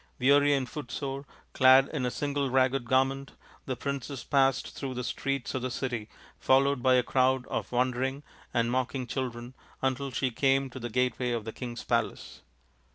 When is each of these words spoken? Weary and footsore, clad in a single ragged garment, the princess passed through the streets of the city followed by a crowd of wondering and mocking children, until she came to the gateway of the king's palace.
Weary 0.17 0.55
and 0.55 0.67
footsore, 0.67 1.27
clad 1.53 1.87
in 1.89 2.07
a 2.07 2.09
single 2.09 2.49
ragged 2.49 2.85
garment, 2.85 3.33
the 3.67 3.75
princess 3.75 4.23
passed 4.23 4.71
through 4.71 4.95
the 4.95 5.03
streets 5.03 5.53
of 5.53 5.61
the 5.61 5.69
city 5.69 6.09
followed 6.39 6.81
by 6.81 6.95
a 6.95 7.03
crowd 7.03 7.45
of 7.49 7.71
wondering 7.71 8.23
and 8.51 8.71
mocking 8.71 9.05
children, 9.05 9.53
until 9.79 10.09
she 10.09 10.31
came 10.31 10.71
to 10.71 10.79
the 10.79 10.89
gateway 10.89 11.29
of 11.29 11.45
the 11.45 11.53
king's 11.53 11.83
palace. 11.83 12.41